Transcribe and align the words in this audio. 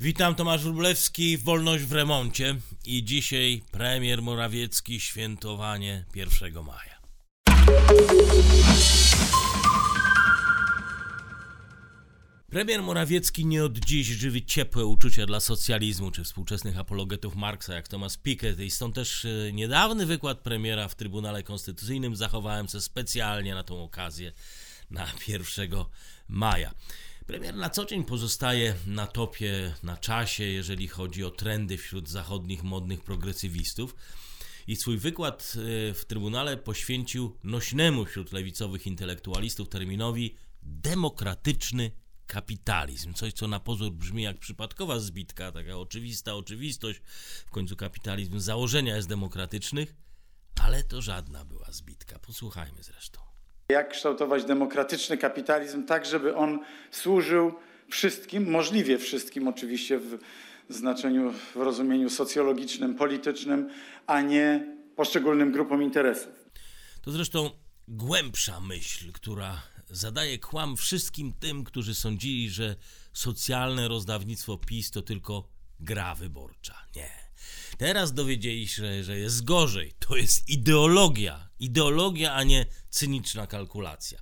Witam, 0.00 0.34
Tomasz 0.34 0.62
Wróblewski, 0.62 1.38
Wolność 1.38 1.84
w 1.84 1.92
remoncie 1.92 2.56
i 2.84 3.04
dzisiaj 3.04 3.62
premier 3.70 4.22
Morawiecki, 4.22 5.00
świętowanie 5.00 6.04
1 6.14 6.54
maja. 6.64 7.00
Premier 12.50 12.82
Morawiecki 12.82 13.46
nie 13.46 13.64
od 13.64 13.78
dziś 13.78 14.06
żywi 14.06 14.44
ciepłe 14.44 14.86
uczucia 14.86 15.26
dla 15.26 15.40
socjalizmu 15.40 16.10
czy 16.10 16.24
współczesnych 16.24 16.78
apologetów 16.78 17.36
Marksa, 17.36 17.74
jak 17.74 17.88
Thomas 17.88 18.16
Piketty 18.16 18.64
i 18.64 18.70
stąd 18.70 18.94
też 18.94 19.24
e, 19.24 19.52
niedawny 19.52 20.06
wykład 20.06 20.38
premiera 20.38 20.88
w 20.88 20.94
Trybunale 20.94 21.42
Konstytucyjnym 21.42 22.16
zachowałem 22.16 22.68
się 22.68 22.80
specjalnie 22.80 23.54
na 23.54 23.62
tą 23.62 23.84
okazję 23.84 24.32
na 24.90 25.06
1 25.28 25.70
maja. 26.28 26.74
Premier 27.26 27.54
na 27.54 27.70
co 27.70 27.84
dzień 27.84 28.04
pozostaje 28.04 28.74
na 28.86 29.06
topie, 29.06 29.74
na 29.82 29.96
czasie, 29.96 30.44
jeżeli 30.44 30.88
chodzi 30.88 31.24
o 31.24 31.30
trendy 31.30 31.78
wśród 31.78 32.08
zachodnich 32.08 32.62
modnych 32.62 33.04
progresywistów. 33.04 33.96
I 34.66 34.76
swój 34.76 34.98
wykład 34.98 35.52
e, 35.90 35.94
w 35.94 36.04
Trybunale 36.04 36.56
poświęcił 36.56 37.36
nośnemu 37.44 38.04
wśród 38.04 38.32
lewicowych 38.32 38.86
intelektualistów 38.86 39.68
terminowi 39.68 40.34
demokratyczny 40.62 41.90
kapitalizm. 42.26 43.14
Coś, 43.14 43.32
co 43.32 43.48
na 43.48 43.60
pozór 43.60 43.92
brzmi 43.92 44.22
jak 44.22 44.38
przypadkowa 44.38 45.00
zbitka, 45.00 45.52
taka 45.52 45.76
oczywista 45.76 46.34
oczywistość. 46.34 47.00
W 47.46 47.50
końcu 47.50 47.76
kapitalizm 47.76 48.40
założenia 48.40 48.96
jest 48.96 49.08
demokratycznych, 49.08 49.94
ale 50.60 50.84
to 50.84 51.02
żadna 51.02 51.44
była 51.44 51.72
zbitka. 51.72 52.18
Posłuchajmy 52.18 52.82
zresztą. 52.82 53.25
Jak 53.68 53.90
kształtować 53.90 54.44
demokratyczny 54.44 55.18
kapitalizm 55.18 55.84
tak, 55.84 56.06
żeby 56.06 56.36
on 56.36 56.58
służył 56.90 57.54
wszystkim, 57.90 58.50
możliwie 58.50 58.98
wszystkim 58.98 59.48
oczywiście 59.48 59.98
w 59.98 60.18
znaczeniu, 60.68 61.32
w 61.32 61.56
rozumieniu 61.56 62.10
socjologicznym, 62.10 62.94
politycznym, 62.94 63.68
a 64.06 64.20
nie 64.20 64.76
poszczególnym 64.96 65.52
grupom 65.52 65.82
interesów. 65.82 66.32
To 67.02 67.10
zresztą 67.10 67.50
głębsza 67.88 68.60
myśl, 68.60 69.12
która 69.12 69.62
zadaje 69.90 70.38
kłam 70.38 70.76
wszystkim 70.76 71.32
tym, 71.40 71.64
którzy 71.64 71.94
sądzili, 71.94 72.50
że 72.50 72.76
socjalne 73.12 73.88
rozdawnictwo 73.88 74.58
PiS 74.58 74.90
to 74.90 75.02
tylko 75.02 75.48
gra 75.80 76.14
wyborcza. 76.14 76.86
Nie. 76.96 77.10
Teraz 77.78 78.12
dowiedzieli 78.12 78.68
się, 78.68 79.04
że 79.04 79.18
jest 79.18 79.44
gorzej. 79.44 79.94
To 79.98 80.16
jest 80.16 80.48
ideologia. 80.48 81.48
Ideologia, 81.58 82.34
a 82.34 82.42
nie 82.42 82.66
cyniczna 82.90 83.46
kalkulacja. 83.46 84.18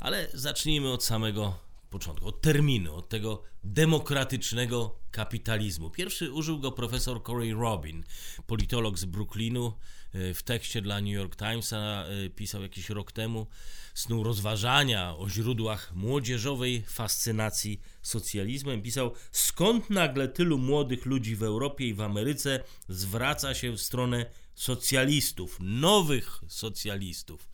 Ale 0.00 0.28
zacznijmy 0.34 0.92
od 0.92 1.04
samego 1.04 1.65
początku, 1.86 2.28
od 2.28 2.40
terminu, 2.40 2.94
od 2.94 3.08
tego 3.08 3.42
demokratycznego 3.64 4.98
kapitalizmu. 5.10 5.90
Pierwszy 5.90 6.32
użył 6.32 6.58
go 6.58 6.72
profesor 6.72 7.22
Corey 7.22 7.52
Robin, 7.52 8.04
politolog 8.46 8.98
z 8.98 9.04
Brooklynu. 9.04 9.72
E, 10.12 10.34
w 10.34 10.42
tekście 10.42 10.82
dla 10.82 11.00
New 11.00 11.14
York 11.14 11.36
Timesa 11.36 12.04
e, 12.26 12.30
pisał 12.30 12.62
jakiś 12.62 12.90
rok 12.90 13.12
temu, 13.12 13.46
snuł 13.94 14.22
rozważania 14.24 15.16
o 15.16 15.28
źródłach 15.28 15.92
młodzieżowej 15.94 16.84
fascynacji 16.88 17.80
socjalizmem. 18.02 18.82
Pisał, 18.82 19.14
skąd 19.32 19.90
nagle 19.90 20.28
tylu 20.28 20.58
młodych 20.58 21.06
ludzi 21.06 21.36
w 21.36 21.42
Europie 21.42 21.88
i 21.88 21.94
w 21.94 22.00
Ameryce 22.00 22.60
zwraca 22.88 23.54
się 23.54 23.72
w 23.72 23.80
stronę 23.80 24.26
socjalistów, 24.54 25.56
nowych 25.60 26.40
socjalistów, 26.48 27.48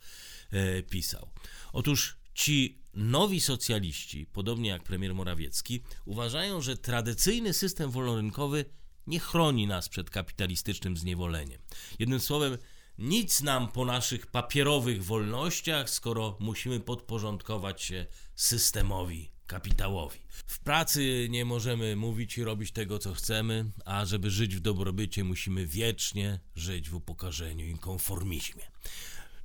e, 0.51 0.83
pisał. 0.83 1.29
Otóż 1.73 2.22
ci 2.33 2.83
nowi 2.93 3.41
socjaliści, 3.41 4.25
podobnie 4.25 4.69
jak 4.69 4.83
premier 4.83 5.15
Morawiecki, 5.15 5.81
uważają, 6.05 6.61
że 6.61 6.77
tradycyjny 6.77 7.53
system 7.53 7.91
wolnorynkowy 7.91 8.65
nie 9.07 9.19
chroni 9.19 9.67
nas 9.67 9.89
przed 9.89 10.09
kapitalistycznym 10.09 10.97
zniewoleniem. 10.97 11.61
Jednym 11.99 12.19
słowem, 12.19 12.57
nic 12.97 13.41
nam 13.41 13.71
po 13.71 13.85
naszych 13.85 14.27
papierowych 14.27 15.05
wolnościach, 15.05 15.89
skoro 15.89 16.37
musimy 16.39 16.79
podporządkować 16.79 17.81
się 17.81 18.05
systemowi 18.35 19.31
kapitałowi. 19.47 20.19
W 20.45 20.59
pracy 20.59 21.27
nie 21.29 21.45
możemy 21.45 21.95
mówić 21.95 22.37
i 22.37 22.43
robić 22.43 22.71
tego, 22.71 22.99
co 22.99 23.13
chcemy, 23.13 23.65
a 23.85 24.05
żeby 24.05 24.31
żyć 24.31 24.55
w 24.55 24.59
dobrobycie, 24.59 25.23
musimy 25.23 25.67
wiecznie 25.67 26.39
żyć 26.55 26.89
w 26.89 26.95
upokorzeniu 26.95 27.65
i 27.65 27.77
konformizmie. 27.77 28.63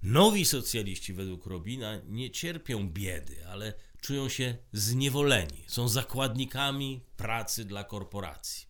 Nowi 0.03 0.45
socjaliści, 0.45 1.13
według 1.13 1.47
Robina, 1.47 2.01
nie 2.07 2.31
cierpią 2.31 2.89
biedy, 2.89 3.47
ale 3.47 3.75
czują 4.01 4.29
się 4.29 4.57
zniewoleni. 4.73 5.65
Są 5.67 5.89
zakładnikami 5.89 7.01
pracy 7.17 7.65
dla 7.65 7.85
korporacji. 7.85 8.67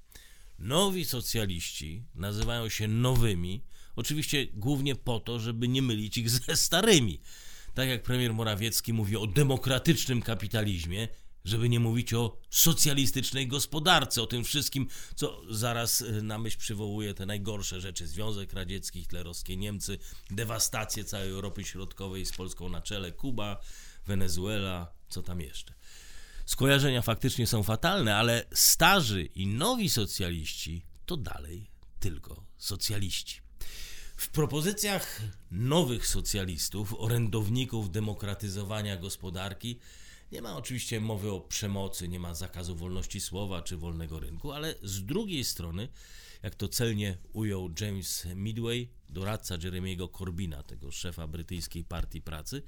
Nowi 0.59 1.05
socjaliści 1.05 2.05
nazywają 2.15 2.69
się 2.69 2.89
nowymi, 2.89 3.65
oczywiście 3.97 4.47
głównie 4.47 4.95
po 4.95 5.21
to, 5.21 5.39
żeby 5.39 5.69
nie 5.69 5.83
mylić 5.83 6.19
ich 6.19 6.31
ze 6.31 6.57
starymi. 6.57 7.21
Tak 7.75 7.89
jak 7.89 8.03
premier 8.03 8.35
Morawiecki 8.35 8.93
mówi 8.93 9.17
o 9.17 9.27
demokratycznym 9.27 10.23
kapitalizmie, 10.23 11.09
żeby 11.45 11.69
nie 11.69 11.81
mówić 11.81 12.15
o 12.15 12.39
socjalistycznej 12.51 13.49
gospodarce, 13.49 14.23
o 14.23 14.27
tym 14.27 14.45
wszystkim, 14.45 14.87
co 15.15 15.43
zaraz 15.51 16.01
y, 16.01 16.23
na 16.23 16.39
myśl 16.39 16.59
przywołuje 16.59 17.15
te 17.15 17.27
najgorsze 17.27 17.81
rzeczy. 17.81 18.07
Związek 18.07 18.53
Radziecki, 18.53 19.01
hitlerowskie 19.01 19.57
Niemcy, 19.57 19.99
dewastację 20.31 21.05
całej 21.05 21.31
Europy 21.31 21.65
Środkowej 21.65 22.27
z 22.27 22.33
Polską 22.33 22.69
na 22.69 22.81
czele, 22.81 23.13
Kuba, 23.13 23.61
Wenezuela, 24.07 24.93
co 25.09 25.23
tam 25.23 25.41
jeszcze. 25.41 25.75
Skojarzenia 26.47 27.03
faktycznie 27.03 27.47
są 27.47 27.63
fatalne, 27.63 28.17
ale 28.17 28.45
starzy 28.53 29.23
i 29.23 29.47
nowi 29.47 29.91
socjaliści 29.91 30.87
to 31.07 31.17
dalej 31.17 31.71
tylko 32.01 32.45
socjaliści. 32.57 33.41
W 34.17 34.29
propozycjach 34.29 35.23
nowych 35.51 36.07
socjalistów, 36.07 36.95
orędowników 36.99 37.91
demokratyzowania 37.91 38.97
gospodarki, 38.97 39.79
nie 40.33 40.43
ma 40.43 40.57
oczywiście 40.57 41.01
mowy 41.01 41.33
o 41.33 41.41
przemocy, 41.41 42.09
nie 42.09 42.21
ma 42.21 42.35
zakazu 42.35 42.77
wolności 42.77 43.21
słowa 43.21 43.63
czy 43.63 43.77
wolnego 43.77 44.21
rynku, 44.21 44.53
ale 44.53 44.75
z 44.83 45.05
drugiej 45.05 45.45
strony, 45.45 45.89
jak 46.43 46.55
to 46.55 46.69
celnie 46.69 47.19
ujął 47.33 47.71
James 47.81 48.27
Midway, 48.35 48.89
doradca 49.09 49.57
Jeremiego 49.63 50.09
Corbina, 50.09 50.63
tego 50.63 50.93
szefa 50.93 51.27
brytyjskiej 51.27 51.85
partii 51.85 52.23
pracy, 52.23 52.63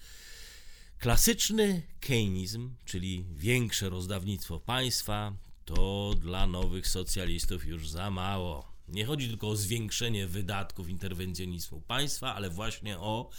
klasyczny 0.99 1.83
keynesizm, 2.01 2.75
czyli 2.85 3.25
większe 3.35 3.89
rozdawnictwo 3.91 4.61
państwa, 4.61 5.33
to 5.65 6.15
dla 6.21 6.47
nowych 6.47 6.89
socjalistów 6.89 7.67
już 7.67 7.89
za 7.89 8.11
mało. 8.11 8.73
Nie 8.89 9.05
chodzi 9.05 9.29
tylko 9.29 9.49
o 9.49 9.57
zwiększenie 9.57 10.27
wydatków 10.27 10.89
interwencjonizmu 10.89 11.81
państwa, 11.81 12.35
ale 12.35 12.51
właśnie 12.51 12.99
o 12.99 13.31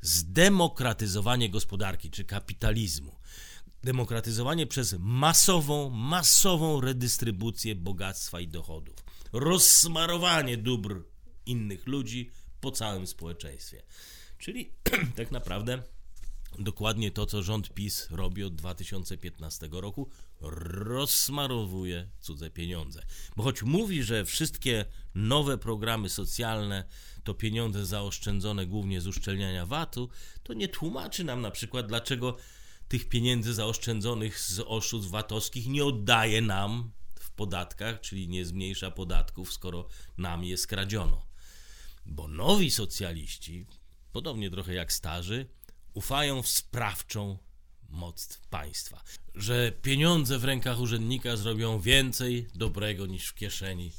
zdemokratyzowanie 0.00 1.50
gospodarki 1.50 2.10
czy 2.10 2.24
kapitalizmu 2.24 3.16
demokratyzowanie 3.84 4.66
przez 4.66 4.96
masową, 4.98 5.90
masową 5.90 6.80
redystrybucję 6.80 7.74
bogactwa 7.74 8.40
i 8.40 8.48
dochodów, 8.48 9.04
rozsmarowanie 9.32 10.56
dóbr 10.56 11.04
innych 11.46 11.86
ludzi 11.86 12.30
po 12.60 12.70
całym 12.70 13.06
społeczeństwie. 13.06 13.82
Czyli 14.38 14.72
tak 15.16 15.30
naprawdę 15.30 15.82
dokładnie 16.58 17.10
to, 17.10 17.26
co 17.26 17.42
rząd 17.42 17.74
PiS 17.74 18.08
robi 18.10 18.44
od 18.44 18.54
2015 18.54 19.68
roku, 19.72 20.08
rozsmarowuje 20.40 22.08
cudze 22.20 22.50
pieniądze. 22.50 23.02
Bo 23.36 23.42
choć 23.42 23.62
mówi, 23.62 24.02
że 24.02 24.24
wszystkie 24.24 24.84
nowe 25.14 25.58
programy 25.58 26.08
socjalne 26.08 26.84
to 27.24 27.34
pieniądze 27.34 27.86
zaoszczędzone 27.86 28.66
głównie 28.66 29.00
z 29.00 29.06
uszczelniania 29.06 29.66
VAT-u, 29.66 30.08
to 30.42 30.54
nie 30.54 30.68
tłumaczy 30.68 31.24
nam 31.24 31.40
na 31.40 31.50
przykład, 31.50 31.86
dlaczego 31.86 32.36
tych 32.92 33.08
pieniędzy 33.08 33.54
zaoszczędzonych 33.54 34.40
z 34.40 34.60
oszustw 34.60 35.10
VAT-owskich 35.10 35.66
nie 35.66 35.84
oddaje 35.84 36.40
nam 36.40 36.92
w 37.20 37.30
podatkach, 37.30 38.00
czyli 38.00 38.28
nie 38.28 38.44
zmniejsza 38.44 38.90
podatków, 38.90 39.52
skoro 39.52 39.88
nam 40.18 40.44
je 40.44 40.56
skradziono. 40.56 41.26
Bo 42.06 42.28
nowi 42.28 42.70
socjaliści, 42.70 43.66
podobnie 44.12 44.50
trochę 44.50 44.74
jak 44.74 44.92
starzy, 44.92 45.46
ufają 45.94 46.42
w 46.42 46.48
sprawczą 46.48 47.38
moc 47.88 48.40
państwa. 48.50 49.02
Że 49.34 49.72
pieniądze 49.82 50.38
w 50.38 50.44
rękach 50.44 50.80
urzędnika 50.80 51.36
zrobią 51.36 51.80
więcej 51.80 52.46
dobrego 52.54 53.06
niż 53.06 53.28
w 53.28 53.34
kieszeni 53.34 53.92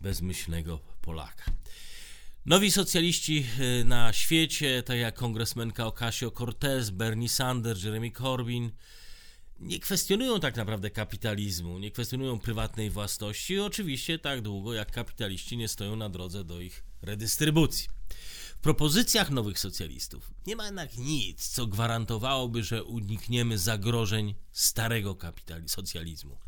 bezmyślnego 0.00 0.78
Polaka. 1.02 1.44
Nowi 2.46 2.70
socjaliści 2.70 3.46
y, 3.80 3.84
na 3.84 4.12
świecie, 4.12 4.82
tak 4.82 4.98
jak 4.98 5.14
kongresmenka 5.14 5.84
Ocasio-Cortez, 5.84 6.90
Bernie 6.90 7.28
Sanders, 7.28 7.84
Jeremy 7.84 8.10
Corbyn, 8.10 8.70
nie 9.60 9.80
kwestionują 9.80 10.40
tak 10.40 10.56
naprawdę 10.56 10.90
kapitalizmu, 10.90 11.78
nie 11.78 11.90
kwestionują 11.90 12.38
prywatnej 12.38 12.90
własności, 12.90 13.60
oczywiście 13.60 14.18
tak 14.18 14.40
długo 14.40 14.74
jak 14.74 14.92
kapitaliści 14.92 15.56
nie 15.56 15.68
stoją 15.68 15.96
na 15.96 16.08
drodze 16.08 16.44
do 16.44 16.60
ich 16.60 16.84
redystrybucji. 17.02 17.88
Propozycjach 18.66 19.30
nowych 19.30 19.58
socjalistów 19.58 20.30
nie 20.46 20.56
ma 20.56 20.64
jednak 20.64 20.96
nic, 20.96 21.48
co 21.48 21.66
gwarantowałoby, 21.66 22.64
że 22.64 22.84
unikniemy 22.84 23.58
zagrożeń 23.58 24.34
starego 24.52 25.14
kapitalizmu, 25.14 25.68
socjalizmu, 25.68 26.38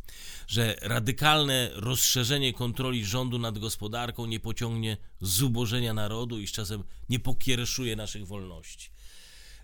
że 0.47 0.76
radykalne 0.82 1.70
rozszerzenie 1.75 2.53
kontroli 2.53 3.05
rządu 3.05 3.38
nad 3.38 3.59
gospodarką 3.59 4.26
nie 4.26 4.41
pociągnie 4.41 4.97
zubożenia 5.20 5.94
narodu 5.94 6.41
i 6.41 6.47
z 6.47 6.53
czasem 6.53 6.85
nie 7.09 7.20
pokiereszuje 7.20 7.97
naszych 7.97 8.26
wolności. 8.26 8.91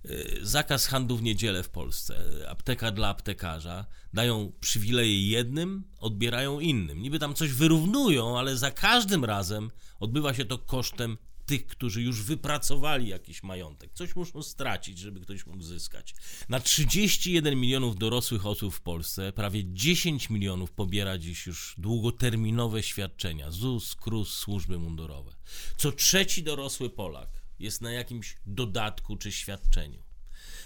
Y, 0.05 0.39
zakaz 0.43 0.87
handlu 0.87 1.17
w 1.17 1.23
niedzielę 1.23 1.63
w 1.63 1.69
Polsce, 1.69 2.25
apteka 2.49 2.91
dla 2.91 3.09
aptekarza, 3.09 3.87
dają 4.13 4.53
przywileje 4.61 5.29
jednym, 5.29 5.85
odbierają 5.99 6.61
innym. 6.61 7.03
Niby 7.03 7.19
tam 7.19 7.35
coś 7.35 7.53
wyrównują, 7.53 8.39
ale 8.39 8.57
za 8.57 8.71
każdym 8.71 9.25
razem 9.25 9.71
odbywa 10.01 10.35
się 10.35 10.45
to 10.45 10.59
kosztem 10.59 11.19
tych, 11.47 11.67
którzy 11.67 12.03
już 12.03 12.23
wypracowali 12.23 13.09
jakiś 13.09 13.43
majątek. 13.43 13.93
Coś 13.95 14.17
muszą 14.17 14.43
stracić, 14.43 14.99
żeby 14.99 15.21
ktoś 15.21 15.47
mógł 15.47 15.63
zyskać. 15.63 16.15
Na 16.49 16.61
31 16.61 17.61
milionów 17.61 17.97
dorosłych 17.97 18.47
osób 18.47 18.75
w 18.75 18.81
Polsce 18.81 19.33
prawie 19.33 19.63
10 19.75 20.31
milionów 20.31 20.73
pobiera 20.73 21.19
dziś 21.19 21.47
już 21.47 21.75
długoterminowe 21.79 22.83
świadczenia 22.83 23.51
ZUS, 23.51 23.95
KRUS, 23.95 24.37
służby 24.37 24.79
mundurowe. 24.79 25.33
Co 25.77 25.93
trzeci 25.93 26.43
dorosły 26.43 26.91
Polak 26.91 27.45
jest 27.59 27.81
na 27.81 27.93
jakimś 27.93 28.37
dodatku 28.47 29.17
czy 29.17 29.33
świadczeniu. 29.33 30.03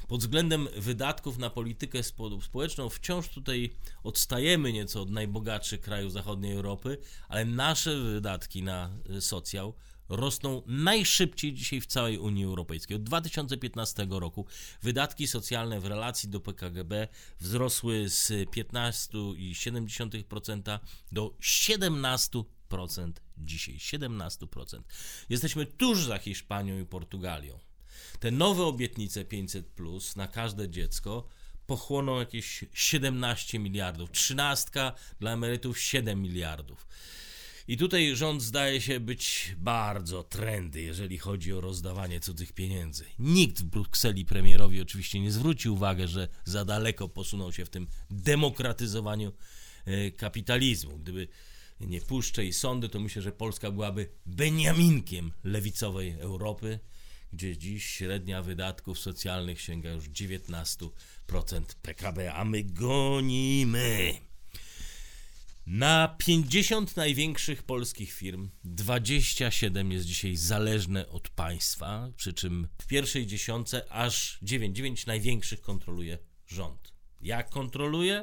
Pod 0.09 0.21
względem 0.21 0.69
wydatków 0.77 1.39
na 1.39 1.51
politykę 1.51 2.03
społeczną 2.43 2.89
wciąż 2.89 3.29
tutaj 3.29 3.71
odstajemy 4.03 4.73
nieco 4.73 5.03
od 5.03 5.11
najbogatszych 5.11 5.81
krajów 5.81 6.13
zachodniej 6.13 6.53
Europy, 6.53 6.99
ale 7.29 7.45
nasze 7.45 7.97
wydatki 7.97 8.63
na 8.63 8.91
y, 9.11 9.21
socjal 9.21 9.73
rosną 10.09 10.63
najszybciej 10.67 11.55
dzisiaj 11.55 11.81
w 11.81 11.87
całej 11.87 12.19
Unii 12.19 12.45
Europejskiej. 12.45 12.97
Od 12.97 13.03
2015 13.03 14.07
roku 14.11 14.47
wydatki 14.83 15.27
socjalne 15.27 15.81
w 15.81 15.87
relacji 15.87 16.29
do 16.29 16.41
PKGB 16.41 17.09
wzrosły 17.41 18.09
z 18.09 18.31
15,7% 18.51 20.79
do 21.13 21.35
17% 21.41 23.13
dzisiaj 23.39 23.75
17%. 23.75 24.81
Jesteśmy 25.29 25.67
tuż 25.67 26.05
za 26.05 26.19
Hiszpanią 26.19 26.81
i 26.81 26.85
Portugalią. 26.85 27.59
Te 28.21 28.31
nowe 28.31 28.63
obietnice 28.63 29.25
500 29.25 29.67
plus 29.67 30.17
na 30.17 30.29
każde 30.29 30.69
dziecko 30.69 31.29
pochłoną 31.67 32.19
jakieś 32.19 32.65
17 32.75 33.59
miliardów. 33.59 34.11
Trzynastka 34.11 34.93
dla 35.21 35.33
emerytów 35.33 35.79
7 35.79 36.23
miliardów. 36.23 36.87
I 37.69 37.77
tutaj 37.77 38.17
rząd 38.17 38.43
zdaje 38.43 38.81
się 38.81 39.01
być 39.01 39.55
bardzo 39.59 40.23
trendy, 40.23 40.83
jeżeli 40.83 41.19
chodzi 41.19 41.53
o 41.53 41.61
rozdawanie 41.61 42.21
cudzych 42.21 42.53
pieniędzy. 42.53 43.05
Nikt 43.19 43.61
w 43.61 43.65
Brukseli 43.65 44.25
premierowi 44.25 44.81
oczywiście 44.81 45.21
nie 45.21 45.33
zwrócił 45.33 45.75
uwagi, 45.75 46.09
że 46.09 46.29
za 46.45 46.65
daleko 46.65 47.09
posunął 47.09 47.53
się 47.53 47.65
w 47.65 47.71
tym 47.71 47.87
demokratyzowaniu 48.11 49.33
e, 49.85 50.11
kapitalizmu. 50.11 50.99
Gdyby 50.99 51.29
nie 51.81 52.01
puszcze 52.01 52.45
i 52.45 52.53
sądy, 52.53 52.89
to 52.89 53.01
myślę, 53.01 53.23
że 53.23 53.33
Polska 53.33 53.71
byłaby 53.71 54.09
Beniaminkiem 54.27 55.33
lewicowej 55.45 56.17
Europy, 56.21 56.79
gdzie 57.33 57.59
dziś 57.59 57.87
średnia 57.87 58.43
wydatków 58.43 58.99
socjalnych 58.99 59.61
sięga 59.61 59.91
już 59.91 60.09
19% 60.11 60.91
PKB, 61.83 62.35
a 62.35 62.45
my 62.45 62.65
gonimy. 62.65 64.28
Na 65.71 66.17
50 66.19 66.97
największych 66.97 67.63
polskich 67.63 68.13
firm 68.13 68.51
27 68.65 69.93
jest 69.93 70.07
dzisiaj 70.07 70.37
zależne 70.37 71.09
od 71.09 71.29
państwa, 71.29 72.09
przy 72.17 72.33
czym 72.33 72.69
w 72.83 72.87
pierwszej 72.87 73.27
dziesiątce 73.27 73.93
aż 73.93 74.39
9, 74.43 74.77
9 74.77 75.07
największych 75.07 75.61
kontroluje 75.61 76.19
rząd. 76.47 76.93
Jak 77.21 77.51
kontroluje? 77.51 78.23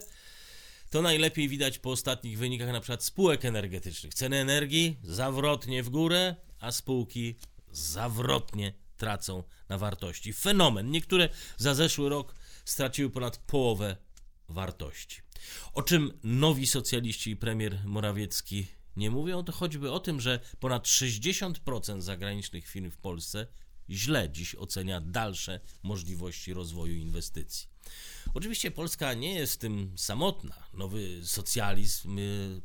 To 0.89 1.01
najlepiej 1.01 1.49
widać 1.49 1.79
po 1.79 1.91
ostatnich 1.91 2.37
wynikach 2.37 2.71
na 2.71 2.81
przykład 2.81 3.03
spółek 3.03 3.45
energetycznych. 3.45 4.13
Ceny 4.13 4.37
energii 4.37 4.97
zawrotnie 5.03 5.83
w 5.83 5.89
górę, 5.89 6.35
a 6.59 6.71
spółki 6.71 7.35
zawrotnie 7.71 8.73
tracą 8.97 9.43
na 9.69 9.77
wartości. 9.77 10.33
Fenomen. 10.33 10.91
Niektóre 10.91 11.29
za 11.57 11.73
zeszły 11.73 12.09
rok 12.09 12.35
straciły 12.65 13.09
ponad 13.09 13.37
połowę 13.37 13.97
wartości. 14.49 15.21
O 15.73 15.81
czym 15.81 16.11
nowi 16.23 16.67
socjaliści 16.67 17.31
i 17.31 17.35
premier 17.35 17.79
Morawiecki 17.85 18.67
nie 18.95 19.11
mówią, 19.11 19.43
to 19.43 19.51
choćby 19.51 19.91
o 19.91 19.99
tym, 19.99 20.21
że 20.21 20.39
ponad 20.59 20.85
60% 20.85 22.01
zagranicznych 22.01 22.67
firm 22.67 22.91
w 22.91 22.97
Polsce 22.97 23.47
źle 23.89 24.29
dziś 24.29 24.55
ocenia 24.55 25.01
dalsze 25.01 25.59
możliwości 25.83 26.53
rozwoju 26.53 26.95
inwestycji. 26.95 27.74
Oczywiście 28.33 28.71
Polska 28.71 29.13
nie 29.13 29.33
jest 29.33 29.61
tym 29.61 29.93
samotna. 29.97 30.63
Nowy 30.73 31.25
socjalizm 31.25 32.19
y, 32.19 32.61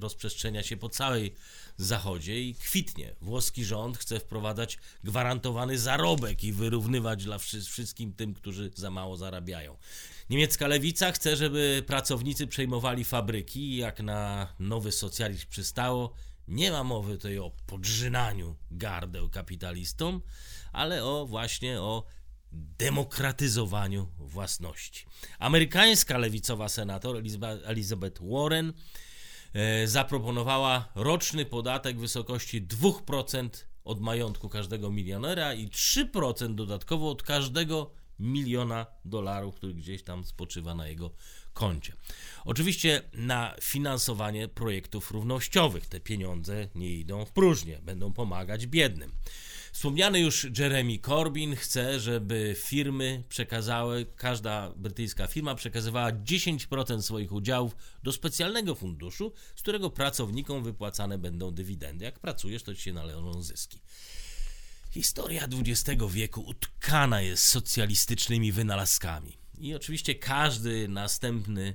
rozprzestrzenia 0.00 0.62
się 0.62 0.76
po 0.76 0.88
całej 0.88 1.34
Zachodzie 1.76 2.40
i 2.40 2.54
kwitnie. 2.54 3.14
Włoski 3.20 3.64
rząd 3.64 3.98
chce 3.98 4.20
wprowadzać 4.20 4.78
gwarantowany 5.04 5.78
zarobek 5.78 6.44
i 6.44 6.52
wyrównywać 6.52 7.24
dla 7.24 7.38
wszystkim 7.38 8.12
tym, 8.12 8.34
którzy 8.34 8.70
za 8.74 8.90
mało 8.90 9.16
zarabiają. 9.16 9.76
Niemiecka 10.30 10.66
lewica 10.66 11.12
chce, 11.12 11.36
żeby 11.36 11.84
pracownicy 11.86 12.46
przejmowali 12.46 13.04
fabryki 13.04 13.60
i 13.60 13.76
jak 13.76 14.00
na 14.00 14.54
nowy 14.58 14.92
socjalizm 14.92 15.46
przystało, 15.50 16.14
nie 16.48 16.70
ma 16.70 16.84
mowy 16.84 17.16
tutaj 17.16 17.38
o 17.38 17.52
podrzynaniu 17.66 18.56
gardeł 18.70 19.30
kapitalistom, 19.30 20.22
ale 20.72 21.04
o 21.04 21.26
właśnie 21.26 21.80
o 21.80 22.04
demokratyzowaniu 22.52 24.08
własności. 24.18 25.06
Amerykańska 25.38 26.18
lewicowa 26.18 26.68
senator 26.68 27.22
Elizabeth 27.64 28.20
Warren 28.22 28.72
e, 29.52 29.86
zaproponowała 29.86 30.88
roczny 30.94 31.44
podatek 31.44 31.96
w 31.96 32.00
wysokości 32.00 32.62
2% 32.66 33.48
od 33.84 34.00
majątku 34.00 34.48
każdego 34.48 34.90
milionera 34.90 35.54
i 35.54 35.68
3% 35.68 36.54
dodatkowo 36.54 37.10
od 37.10 37.22
każdego 37.22 37.90
miliona 38.18 38.86
dolarów, 39.04 39.54
który 39.54 39.74
gdzieś 39.74 40.02
tam 40.02 40.24
spoczywa 40.24 40.74
na 40.74 40.88
jego 40.88 41.10
koncie. 41.52 41.92
Oczywiście 42.44 43.02
na 43.12 43.54
finansowanie 43.60 44.48
projektów 44.48 45.10
równościowych 45.10 45.86
te 45.86 46.00
pieniądze 46.00 46.68
nie 46.74 46.90
idą 46.90 47.24
w 47.24 47.32
próżnię, 47.32 47.78
będą 47.82 48.12
pomagać 48.12 48.66
biednym. 48.66 49.12
Wspomniany 49.72 50.20
już 50.20 50.46
Jeremy 50.58 50.98
Corbyn 50.98 51.56
chce, 51.56 52.00
żeby 52.00 52.54
firmy 52.58 53.24
przekazały, 53.28 54.06
każda 54.16 54.72
brytyjska 54.76 55.26
firma 55.26 55.54
przekazywała 55.54 56.12
10% 56.12 57.02
swoich 57.02 57.32
udziałów 57.32 57.76
do 58.02 58.12
specjalnego 58.12 58.74
funduszu, 58.74 59.32
z 59.56 59.62
którego 59.62 59.90
pracownikom 59.90 60.64
wypłacane 60.64 61.18
będą 61.18 61.50
dywidendy. 61.50 62.04
Jak 62.04 62.18
pracujesz, 62.18 62.62
to 62.62 62.74
ci 62.74 62.82
się 62.82 62.92
należą 62.92 63.42
zyski. 63.42 63.80
Historia 64.90 65.44
XX 65.44 66.02
wieku 66.10 66.40
utkana 66.40 67.20
jest 67.20 67.44
socjalistycznymi 67.44 68.52
wynalazkami. 68.52 69.38
I 69.58 69.74
oczywiście 69.74 70.14
każdy 70.14 70.88
następny 70.88 71.74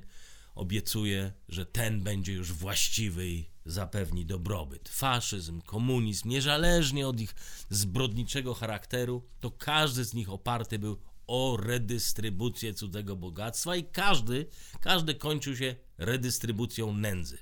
obiecuje, 0.54 1.32
że 1.48 1.66
ten 1.66 2.02
będzie 2.02 2.32
już 2.32 2.52
właściwy 2.52 3.28
i 3.28 3.50
zapewni 3.66 4.26
dobrobyt. 4.26 4.88
Faszyzm, 4.88 5.60
komunizm, 5.60 6.28
niezależnie 6.28 7.08
od 7.08 7.20
ich 7.20 7.34
zbrodniczego 7.70 8.54
charakteru, 8.54 9.28
to 9.40 9.50
każdy 9.50 10.04
z 10.04 10.14
nich 10.14 10.30
oparty 10.30 10.78
był 10.78 10.98
o 11.26 11.56
redystrybucję 11.60 12.74
cudzego 12.74 13.16
bogactwa 13.16 13.76
i 13.76 13.84
każdy, 13.84 14.46
każdy 14.80 15.14
kończył 15.14 15.56
się 15.56 15.76
redystrybucją 15.98 16.94
nędzy. 16.94 17.38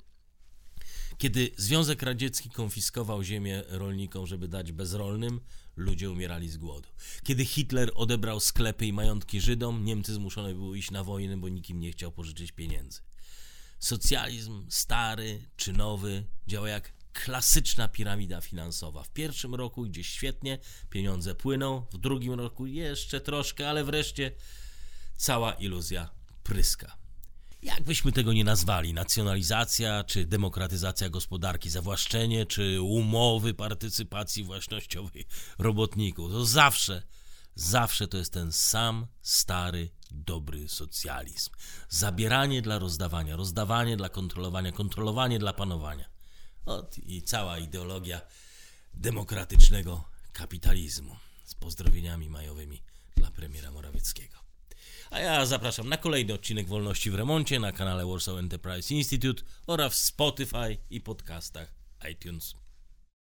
Kiedy 1.18 1.50
Związek 1.56 2.02
Radziecki 2.02 2.50
konfiskował 2.50 3.22
ziemię 3.22 3.62
rolnikom, 3.68 4.26
żeby 4.26 4.48
dać 4.48 4.72
bezrolnym, 4.72 5.40
ludzie 5.76 6.10
umierali 6.10 6.48
z 6.48 6.56
głodu. 6.56 6.88
Kiedy 7.24 7.44
Hitler 7.44 7.90
odebrał 7.94 8.40
sklepy 8.40 8.86
i 8.86 8.92
majątki 8.92 9.40
Żydom, 9.40 9.84
Niemcy 9.84 10.14
zmuszone 10.14 10.54
były 10.54 10.78
iść 10.78 10.90
na 10.90 11.04
wojnę, 11.04 11.36
bo 11.36 11.48
nikim 11.48 11.80
nie 11.80 11.92
chciał 11.92 12.12
pożyczyć 12.12 12.52
pieniędzy. 12.52 13.00
Socjalizm 13.78 14.66
stary 14.70 15.48
czy 15.56 15.72
nowy 15.72 16.24
działa 16.46 16.68
jak 16.68 16.92
klasyczna 17.12 17.88
piramida 17.88 18.40
finansowa. 18.40 19.02
W 19.02 19.10
pierwszym 19.10 19.54
roku 19.54 19.86
idzie 19.86 20.04
świetnie, 20.04 20.58
pieniądze 20.90 21.34
płyną, 21.34 21.86
w 21.92 21.98
drugim 21.98 22.32
roku 22.32 22.66
jeszcze 22.66 23.20
troszkę, 23.20 23.70
ale 23.70 23.84
wreszcie 23.84 24.32
cała 25.16 25.52
iluzja 25.52 26.10
pryska. 26.42 27.01
Jak 27.62 27.82
byśmy 27.82 28.12
tego 28.12 28.32
nie 28.32 28.44
nazwali, 28.44 28.94
nacjonalizacja, 28.94 30.04
czy 30.04 30.26
demokratyzacja 30.26 31.10
gospodarki, 31.10 31.70
zawłaszczenie, 31.70 32.46
czy 32.46 32.82
umowy 32.82 33.54
partycypacji 33.54 34.44
własnościowej 34.44 35.26
robotników, 35.58 36.30
to 36.30 36.44
zawsze, 36.44 37.02
zawsze 37.54 38.08
to 38.08 38.18
jest 38.18 38.32
ten 38.32 38.52
sam 38.52 39.06
stary, 39.20 39.90
dobry 40.10 40.68
socjalizm. 40.68 41.50
Zabieranie 41.88 42.62
dla 42.62 42.78
rozdawania, 42.78 43.36
rozdawanie 43.36 43.96
dla 43.96 44.08
kontrolowania, 44.08 44.72
kontrolowanie 44.72 45.38
dla 45.38 45.52
panowania. 45.52 46.08
Ot 46.66 46.98
i 46.98 47.22
cała 47.22 47.58
ideologia 47.58 48.20
demokratycznego 48.94 50.04
kapitalizmu. 50.32 51.16
Z 51.44 51.54
pozdrowieniami 51.54 52.30
majowymi 52.30 52.82
dla 53.16 53.30
premiera 53.30 53.70
Morawieckiego. 53.70 54.51
A 55.12 55.20
ja 55.20 55.46
zapraszam 55.46 55.88
na 55.88 55.96
kolejny 55.96 56.34
odcinek 56.34 56.66
Wolności 56.66 57.10
w 57.10 57.14
Remoncie 57.14 57.60
na 57.60 57.72
kanale 57.72 58.06
Warsaw 58.06 58.38
Enterprise 58.38 58.94
Institute 58.94 59.42
oraz 59.66 59.92
w 59.92 59.96
Spotify 59.96 60.78
i 60.90 61.00
podcastach 61.00 61.74
iTunes. 62.10 62.61